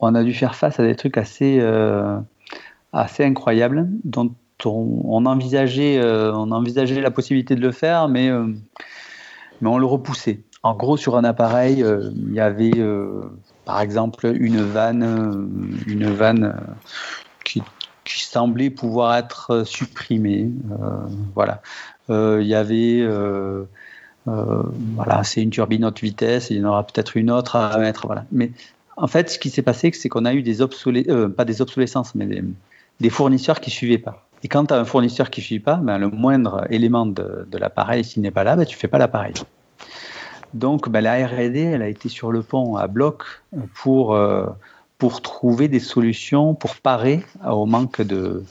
[0.00, 2.18] On a dû faire face à des trucs assez, euh,
[2.92, 4.32] assez incroyables dont
[4.64, 8.30] on, envisageait, euh, on envisageait la possibilité de le faire, mais,
[9.60, 10.40] mais on le repoussait.
[10.62, 11.84] En gros, sur un appareil,
[12.16, 12.72] il y avait
[13.64, 16.54] par exemple une vanne, une vanne
[17.44, 17.62] qui,
[18.04, 20.50] semblait pouvoir être supprimée.
[21.34, 21.62] voilà.
[22.10, 23.64] Il y avait euh,
[24.96, 28.06] voilà, c'est une turbine haute vitesse, il y en aura peut-être une autre à mettre.
[28.06, 28.24] Voilà.
[28.32, 28.50] Mais
[28.98, 31.62] en fait, ce qui s'est passé, c'est qu'on a eu des obsolescences, euh, pas des
[31.62, 32.42] obsolescences, mais
[33.00, 34.26] des, fournisseurs qui suivaient pas.
[34.42, 37.46] Et quand tu as un fournisseur qui ne suit pas, ben, le moindre élément de,
[37.52, 39.34] l'appareil, s'il n'est pas là, ben, tu ne fais pas l'appareil.
[40.52, 43.22] Donc ben, la R&D, elle a été sur le pont à bloc
[43.74, 44.46] pour, euh,
[44.98, 48.42] pour trouver des solutions pour parer au manque de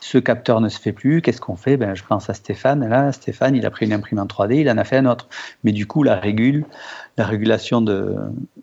[0.00, 1.22] ce capteur ne se fait plus.
[1.22, 1.76] Qu'est-ce qu'on fait?
[1.76, 2.86] Ben, Je pense à Stéphane.
[2.88, 5.28] Là, Stéphane, il a pris une imprimante 3D, il en a fait un autre.
[5.64, 6.64] Mais du coup, la régule,
[7.16, 8.16] la régulation de,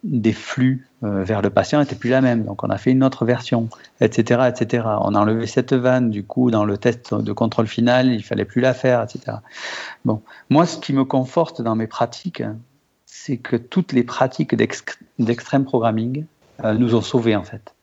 [0.04, 2.44] des flux euh, vers le patient n'était plus la même.
[2.44, 3.70] Donc, on a fait une autre version,
[4.02, 4.84] etc., etc.
[5.02, 6.10] On a enlevé cette vanne.
[6.10, 9.38] Du coup, dans le test de contrôle final, il fallait plus la faire, etc.
[10.06, 12.44] Bon, moi, ce qui me conforte dans mes pratiques,
[13.06, 16.26] c'est que toutes les pratiques d'extrême programming
[16.64, 17.74] euh, nous ont sauvés en fait.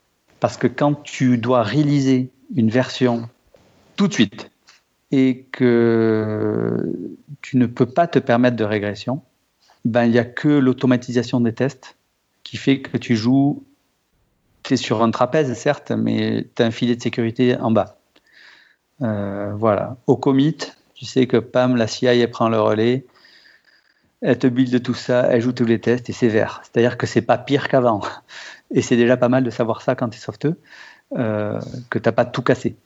[0.41, 3.29] Parce que quand tu dois réaliser une version
[3.97, 4.51] tout de suite
[5.11, 6.77] et que
[7.43, 9.23] tu ne peux pas te permettre de régression,
[9.85, 11.97] ben il n'y a que l'automatisation des tests
[12.45, 13.65] qui fait que tu joues,
[14.63, 17.99] tu es sur un trapèze certes, mais tu as un filet de sécurité en bas.
[19.03, 19.97] Euh, voilà.
[20.07, 20.57] Au commit,
[20.95, 23.05] tu sais que Pam, la CI, elle prend le relais,
[24.23, 26.63] elle te build tout ça, elle joue tous les tests et c'est vert.
[26.63, 28.03] C'est-à-dire que c'est pas pire qu'avant.
[28.75, 30.57] Et c'est déjà pas mal de savoir ça quand tu es softeux,
[31.17, 32.77] euh, que tu n'as pas tout cassé.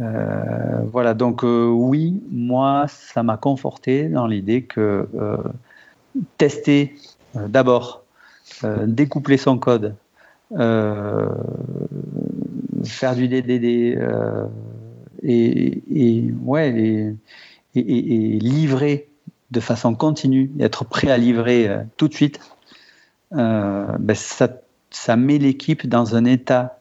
[0.00, 5.08] Euh, voilà, donc euh, oui, moi, ça m'a conforté dans l'idée que
[6.38, 6.96] tester
[7.34, 8.04] d'abord,
[8.86, 9.94] découpler son code,
[10.50, 11.34] faire
[13.16, 13.98] du DDD
[15.22, 17.14] et, ouais,
[17.74, 19.08] livrer
[19.50, 22.40] de façon continue, être prêt à livrer tout de suite,
[23.30, 24.48] ben ça
[24.94, 26.78] ça met l'équipe dans un état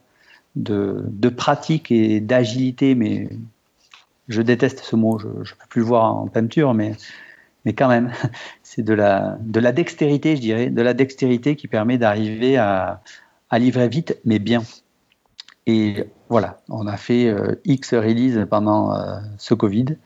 [0.55, 3.29] de, pratique et d'agilité, mais
[4.27, 6.93] je déteste ce mot, je ne peux plus le voir en peinture, mais,
[7.65, 8.11] mais quand même,
[8.63, 13.01] c'est de la, de la dextérité, je dirais, de la dextérité qui permet d'arriver à,
[13.49, 14.63] à livrer vite, mais bien.
[15.65, 19.97] Et voilà, on a fait euh, X release pendant euh, ce Covid,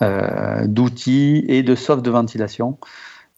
[0.00, 2.78] euh, d'outils et de soft de ventilation.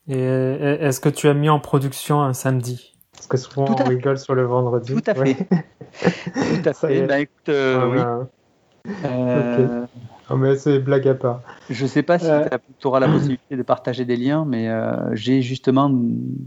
[0.08, 2.93] Et est-ce que tu as mis en production un samedi?
[3.28, 4.94] Parce que souvent on rigole sur le vendredi.
[4.94, 5.34] Tout à fait.
[5.44, 7.06] Tout à fait.
[7.06, 8.16] Bah, écoute, euh,
[8.86, 8.90] oui.
[9.06, 9.86] Euh...
[10.36, 11.40] mais c'est blague à part.
[11.70, 12.46] Je sais pas si euh.
[12.78, 15.90] tu auras la possibilité de partager des liens, mais euh, j'ai justement,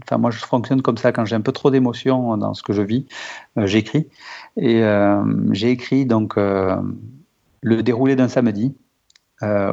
[0.04, 2.72] enfin moi je fonctionne comme ça quand j'ai un peu trop d'émotions dans ce que
[2.72, 3.06] je vis,
[3.56, 4.08] j'écris
[4.56, 4.82] et
[5.50, 8.76] j'ai écrit donc le déroulé d'un samedi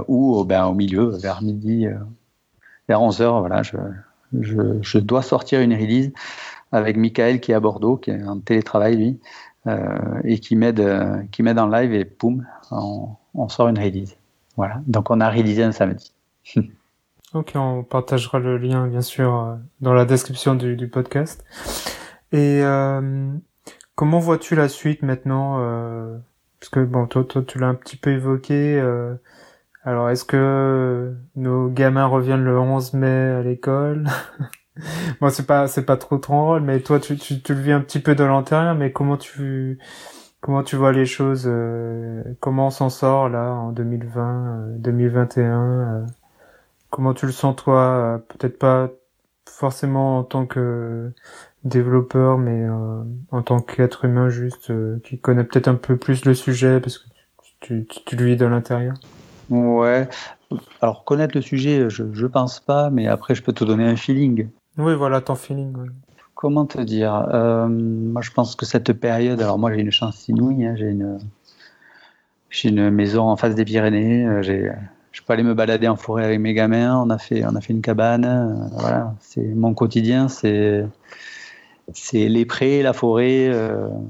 [0.07, 1.85] où ben, au milieu, vers midi,
[2.89, 3.77] vers 11 h voilà, je,
[4.41, 6.11] je, je, dois sortir une release
[6.75, 9.19] avec Michael qui est à Bordeaux, qui est en télétravail lui,
[9.67, 14.15] euh, et qui m'aide, euh, qui m'aide en live et poum, on, sort une release.
[14.57, 14.81] Voilà.
[14.85, 16.13] Donc on a réalisé un samedi.
[17.33, 21.43] ok, on partagera le lien bien sûr euh, dans la description du, podcast.
[22.31, 22.61] Et
[23.95, 25.57] comment vois-tu la suite maintenant
[26.59, 28.79] Parce que bon, toi, toi tu l'as un petit peu évoqué.
[29.83, 34.07] alors, est-ce que nos gamins reviennent le 11 mai à l'école?
[35.21, 37.71] Moi, c'est pas, c'est pas trop ton rôle, mais toi, tu, tu, tu le vis
[37.71, 39.79] un petit peu de l'intérieur, mais comment tu,
[40.45, 46.01] comment tu vois les choses, euh, comment on s'en sort là en 2020, 2021, euh,
[46.03, 46.05] euh,
[46.91, 48.91] comment tu le sens toi, peut-être pas
[49.49, 51.11] forcément en tant que
[51.63, 52.67] développeur, mais
[53.31, 57.05] en tant qu'être humain juste qui connaît peut-être un peu plus le sujet parce que
[57.61, 58.93] tu, tu, tu le vis de l'intérieur.
[59.49, 60.07] Ouais.
[60.81, 63.95] Alors connaître le sujet, je, je pense pas, mais après je peux te donner un
[63.95, 64.49] feeling.
[64.77, 65.73] Oui, voilà ton feeling.
[66.33, 69.41] Comment te dire euh, Moi, je pense que cette période.
[69.41, 70.65] Alors, moi, j'ai une chance inouïe.
[70.65, 71.19] Hein, j'ai une,
[72.49, 74.25] j'ai une maison en face des Pyrénées.
[74.25, 74.69] Euh, j'ai,
[75.13, 76.99] je peux aller me balader en forêt avec mes gamins.
[76.99, 78.25] On a fait, on a fait une cabane.
[78.25, 80.27] Euh, voilà, c'est mon quotidien.
[80.27, 80.85] C'est,
[81.93, 83.49] c'est les prés, la forêt,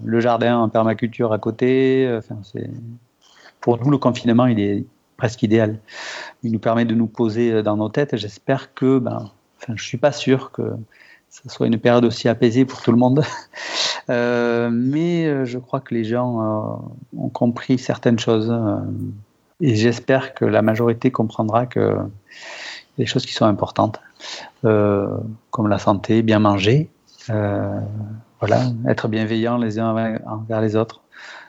[0.04, 2.12] le jardin en permaculture à côté.
[2.17, 2.71] Enfin, c'est,
[3.62, 4.86] pour nous, le confinement, il est
[5.17, 5.78] presque idéal.
[6.41, 8.15] Il nous permet de nous poser dans nos têtes.
[8.15, 9.30] J'espère que, ben,
[9.65, 10.62] Enfin, je suis pas sûr que
[11.30, 13.23] ce soit une période aussi apaisée pour tout le monde.
[14.08, 16.75] Euh, mais euh, je crois que les gens euh,
[17.17, 18.56] ont compris certaines choses.
[19.62, 21.97] et j'espère que la majorité comprendra que
[22.99, 23.99] des choses qui sont importantes,
[24.62, 26.91] comme la santé, bien manger,
[27.28, 31.01] voilà, être bienveillant les uns envers les autres.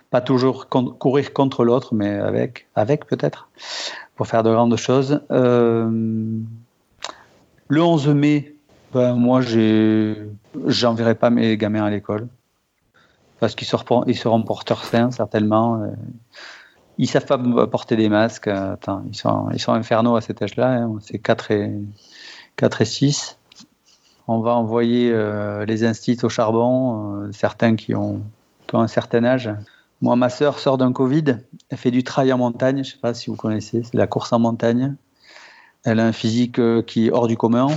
[0.08, 3.50] Pas toujours courir contre l'autre, mais avec, avec peut-être,
[4.14, 5.20] pour faire de grandes choses.
[7.68, 8.56] Le 11 mai,
[8.94, 9.40] ben, moi,
[10.66, 12.28] j'enverrai pas mes gamins à l'école.
[13.40, 15.82] Parce qu'ils seront, ils seront porteurs sains, certainement.
[15.82, 15.88] Euh,
[16.96, 18.48] ils savent pas porter des masques.
[18.48, 20.72] Attends, ils sont, infernaux à cet âge-là.
[20.72, 20.96] Hein.
[21.00, 21.72] C'est 4 et,
[22.56, 23.38] 4 et 6.
[24.28, 28.22] On va envoyer euh, les instituts au charbon, euh, certains qui ont,
[28.66, 29.50] qui ont, un certain âge.
[30.00, 31.38] Moi, ma sœur sort d'un Covid.
[31.68, 32.84] Elle fait du trail en montagne.
[32.84, 33.82] Je sais pas si vous connaissez.
[33.82, 34.96] C'est la course en montagne.
[35.86, 37.68] Elle a un physique euh, qui est hors du commun.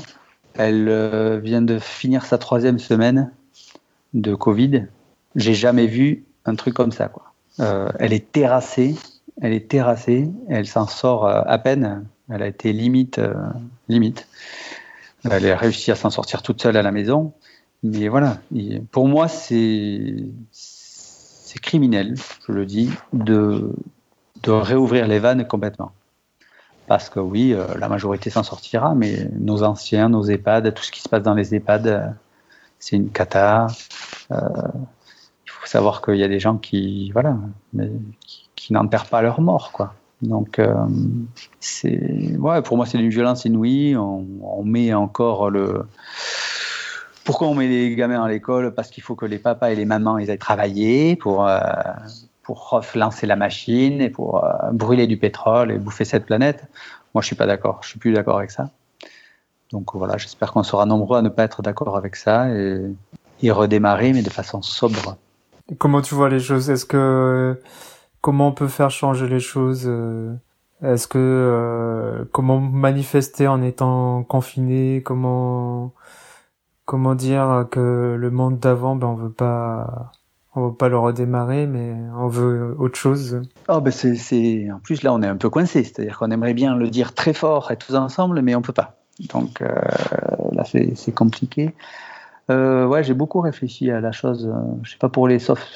[0.56, 3.32] Elle euh, vient de finir sa troisième semaine
[4.16, 4.88] de Covid.
[5.36, 7.08] J'ai jamais vu un truc comme ça.
[7.08, 7.34] Quoi.
[7.60, 8.96] Euh, elle est terrassée,
[9.42, 12.04] elle est terrassée, elle s'en sort à peine.
[12.32, 13.22] Elle a été limite,
[13.88, 14.28] limite.
[15.30, 17.34] Elle a réussi à s'en sortir toute seule à la maison.
[17.84, 18.40] Mais voilà,
[18.92, 20.16] pour moi, c'est
[20.52, 22.16] c'est criminel,
[22.48, 23.72] je le dis, de
[24.44, 25.92] de réouvrir les vannes complètement.
[26.90, 31.02] Parce que oui, la majorité s'en sortira, mais nos anciens, nos EHPAD, tout ce qui
[31.02, 32.16] se passe dans les EHPAD,
[32.80, 33.68] c'est une cata.
[34.32, 34.38] Euh,
[35.46, 37.38] il faut savoir qu'il y a des gens qui, voilà,
[38.56, 39.94] qui, n'en perdent pas leur mort, quoi.
[40.22, 40.74] Donc, euh,
[41.60, 43.96] c'est, ouais, pour moi, c'est d'une violence inouïe.
[43.96, 45.86] On, on, met encore le.
[47.24, 48.74] Pourquoi on met les gamins à l'école?
[48.74, 51.60] Parce qu'il faut que les papas et les mamans aillent travailler pour euh,
[52.50, 56.64] pour lancer la machine et pour euh, brûler du pétrole et bouffer cette planète.
[57.14, 57.78] Moi, je suis pas d'accord.
[57.84, 58.72] Je suis plus d'accord avec ça.
[59.72, 62.82] Donc voilà, j'espère qu'on sera nombreux à ne pas être d'accord avec ça et,
[63.44, 65.16] et, redémarrer, mais de façon sobre.
[65.78, 66.72] comment tu vois les choses?
[66.72, 67.62] Est-ce que
[68.22, 70.34] comment on peut faire changer les choses euh,
[70.82, 75.04] Est-ce que euh, comment manifester en étant confiné?
[75.04, 75.94] Comment
[76.86, 80.12] comment dire que le monde d'avant, ben on veut pas
[80.60, 83.42] on veut pas le redémarrer, mais on veut autre chose.
[83.68, 86.76] Oh ben c'est, en plus là on est un peu coincé, c'est-à-dire qu'on aimerait bien
[86.76, 89.00] le dire très fort et tous ensemble, mais on peut pas.
[89.28, 89.74] Donc euh,
[90.54, 91.74] là, c'est compliqué.
[92.50, 94.48] Euh, ouais, j'ai beaucoup réfléchi à la chose.
[94.48, 95.68] Euh, je sais pas pour les soft,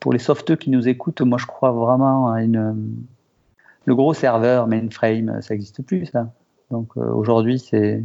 [0.00, 3.04] pour les softeux qui nous écoutent, moi je crois vraiment à une
[3.84, 6.32] le gros serveur mainframe, ça n'existe plus ça.
[6.70, 8.04] Donc aujourd'hui c'est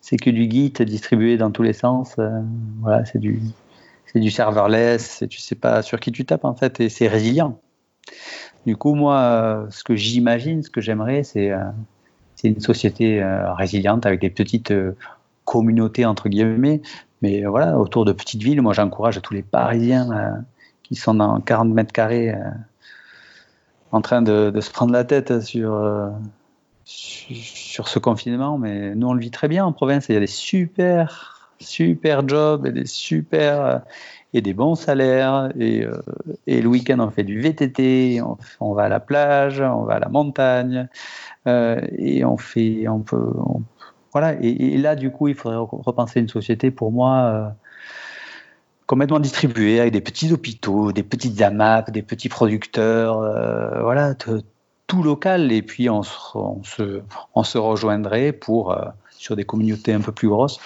[0.00, 2.16] c'est que du Git distribué dans tous les sens.
[2.80, 3.40] voilà, c'est du
[4.12, 5.24] c'est du serverless.
[5.28, 7.60] Tu sais pas sur qui tu tapes en fait et c'est résilient.
[8.66, 11.52] Du coup moi, ce que j'imagine, ce que j'aimerais, c'est
[12.40, 14.96] c'est une société euh, résiliente avec des petites euh,
[15.44, 16.80] communautés entre guillemets.
[17.20, 20.42] Mais euh, voilà, autour de petites villes, moi j'encourage tous les Parisiens
[20.82, 22.34] qui sont dans 40 mètres carrés
[23.92, 25.78] en train de, se prendre la tête sur,
[26.84, 28.56] sur ce confinement.
[28.56, 30.08] Mais nous on le vit très bien en province.
[30.08, 33.82] Il y a des super super jobs et des super
[34.32, 35.84] et des bons salaires et,
[36.46, 39.94] et le week-end on fait du VTT, on, on, va à la plage, on va
[39.94, 40.88] à la montagne,
[41.46, 43.32] euh, et on fait, on peut,
[44.12, 44.34] voilà.
[44.40, 47.48] Et, là, du coup, il faudrait repenser une société pour moi euh,
[48.86, 55.02] complètement distribuée avec des petits hôpitaux, des petites AMAP, des petits producteurs, euh, voilà, tout
[55.02, 55.52] local.
[55.52, 56.02] Et puis on
[56.34, 57.02] on se,
[57.34, 58.76] on se rejoindrait pour
[59.10, 60.58] sur des communautés un peu plus grosses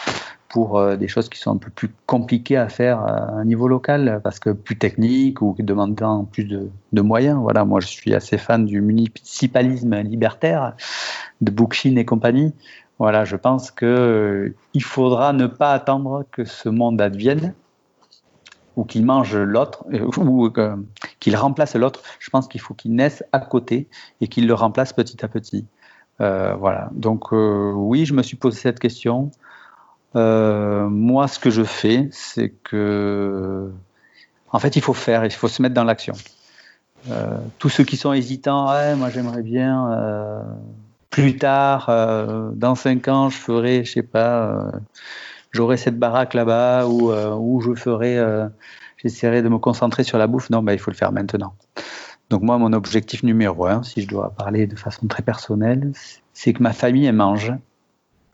[0.48, 3.68] pour euh, des choses qui sont un peu plus compliquées à faire à un niveau
[3.68, 7.38] local parce que plus technique ou demandant plus de, moyens.
[7.40, 10.74] Voilà, moi je suis assez fan du municipalisme libertaire
[11.40, 12.54] de Bookchin et compagnie.
[12.98, 17.54] Voilà, je pense que euh, faudra ne pas attendre que ce monde advienne
[18.76, 20.52] ou qu'il mange l'autre euh, ou
[21.18, 22.02] qu'il remplace l'autre.
[22.20, 23.88] Je pense qu'il faut qu'il naisse à côté
[24.20, 25.66] et qu'il le remplace petit à petit.
[26.20, 26.90] Voilà.
[26.92, 29.33] Donc oui, je me suis posé cette question.
[30.16, 33.70] Euh, moi, ce que je fais, c'est que,
[34.50, 36.14] en fait, il faut faire, il faut se mettre dans l'action.
[37.11, 40.42] Euh, tous ceux qui sont hésitants, moi j'aimerais bien euh,
[41.11, 41.90] plus tard,
[42.55, 44.72] dans cinq ans, je ferai, je sais pas,
[45.53, 48.18] j'aurai cette baraque là-bas ou je ferai,
[48.96, 50.50] j'essaierai de me concentrer sur la bouffe.
[50.50, 51.55] Non, bah, il faut le faire maintenant.
[52.31, 55.92] Donc moi, mon objectif numéro un, si je dois parler de façon très personnelle,
[56.33, 57.53] c'est que ma famille mange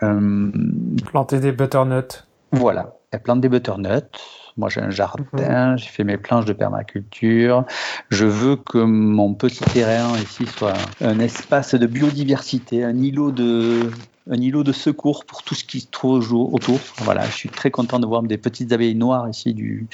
[0.00, 2.24] Planter des butternuts.
[2.52, 4.18] Voilà, elle plante des butternuts.
[4.56, 5.78] Moi, j'ai un jardin, mhm.
[5.78, 7.64] j'ai fait mes planches de permaculture.
[8.10, 13.90] Je veux que mon petit terrain ici soit un espace de biodiversité, un îlot de,
[14.28, 16.78] un îlot de secours pour tout ce qui se trouve autour.
[16.98, 19.86] Voilà, je suis très content de voir des petites abeilles noires ici, du,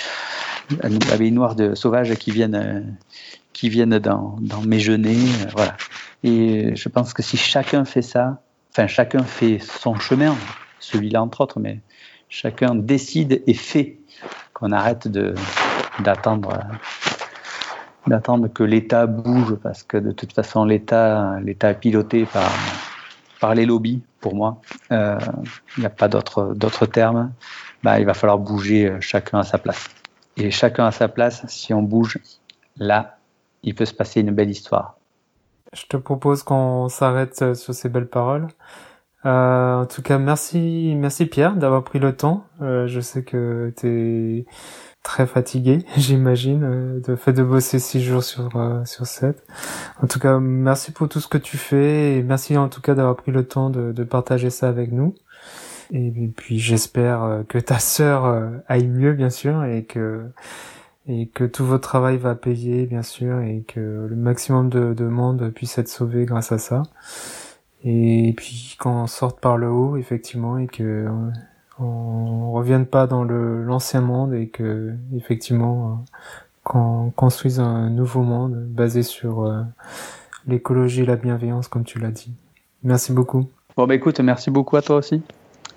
[0.70, 2.96] des abeilles noires de sauvages qui viennent,
[3.52, 5.16] qui viennent dans, dans mes genêts.
[5.54, 5.76] Voilà.
[6.24, 8.40] Et je pense que si chacun fait ça,
[8.76, 10.36] enfin chacun fait son chemin,
[10.80, 11.80] celui-là entre autres, mais
[12.28, 13.96] chacun décide et fait
[14.52, 15.08] qu'on arrête
[16.00, 16.58] d'attendre
[18.06, 22.28] d'attendre que l'État bouge parce que de toute façon l'État l'État est piloté
[23.40, 24.60] par les lobbies pour moi.
[24.92, 25.18] Euh,
[25.78, 27.32] il n'y a pas d'autre termes
[27.82, 29.88] bah, il va falloir bouger euh, chacun à sa place.
[30.36, 32.18] Et chacun à sa place si on bouge
[32.76, 33.16] là
[33.62, 34.95] il peut se passer une belle histoire
[35.72, 38.48] je te propose qu'on s'arrête euh, sur ces belles paroles.
[39.26, 42.44] Euh, en tout cas, merci, merci Pierre d'avoir pris le temps.
[42.62, 44.46] Euh, je sais que t'es
[45.02, 49.42] très fatigué, j'imagine, euh, de fait de bosser six jours sur euh, sur sept.
[50.02, 52.94] En tout cas, merci pour tout ce que tu fais et merci en tout cas
[52.94, 55.14] d'avoir pris le temps de, de partager ça avec nous.
[55.92, 60.24] Et puis j'espère que ta sœur aille mieux, bien sûr, et que
[61.08, 65.04] et que tout votre travail va payer, bien sûr, et que le maximum de, de
[65.04, 66.82] monde puisse être sauvé grâce à ça.
[67.84, 71.06] Et puis qu'on sorte par le haut, effectivement, et que
[71.78, 76.04] on revienne pas dans le l'ancien monde et que effectivement
[76.64, 79.62] qu'on construise un nouveau monde basé sur euh,
[80.46, 82.32] l'écologie et la bienveillance, comme tu l'as dit.
[82.82, 83.46] Merci beaucoup.
[83.76, 85.22] Bon bah écoute, merci beaucoup à toi aussi.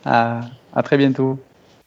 [0.06, 0.42] À,
[0.74, 1.38] à très bientôt.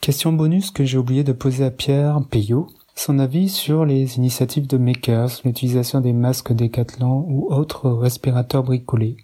[0.00, 2.68] Question bonus que j'ai oublié de poser à Pierre Payot.
[2.94, 9.16] Son avis sur les initiatives de Makers, l'utilisation des masques Decathlon ou autres respirateurs bricolés.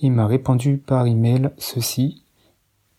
[0.00, 2.22] Il m'a répondu par email ceci,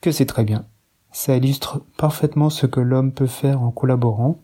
[0.01, 0.65] que c'est très bien.
[1.11, 4.39] Ça illustre parfaitement ce que l'homme peut faire en collaborant,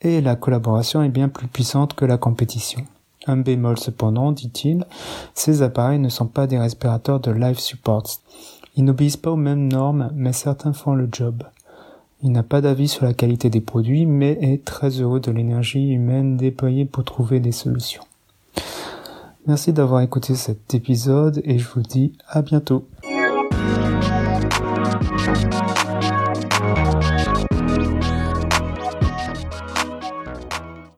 [0.00, 2.82] et la collaboration est bien plus puissante que la compétition.
[3.26, 4.84] Un bémol cependant, dit-il,
[5.34, 8.04] ces appareils ne sont pas des respirateurs de life support.
[8.74, 11.44] Ils n'obéissent pas aux mêmes normes, mais certains font le job.
[12.24, 15.90] Il n'a pas d'avis sur la qualité des produits, mais est très heureux de l'énergie
[15.90, 18.04] humaine déployée pour trouver des solutions.
[19.48, 22.86] Merci d'avoir écouté cet épisode et je vous dis à bientôt.